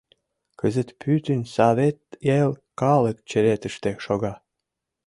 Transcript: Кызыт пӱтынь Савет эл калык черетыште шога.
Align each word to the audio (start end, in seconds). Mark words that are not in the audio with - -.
Кызыт 0.59 0.89
пӱтынь 0.99 1.45
Савет 1.53 1.99
эл 2.39 2.51
калык 2.79 3.17
черетыште 3.29 3.91
шога. 4.05 4.33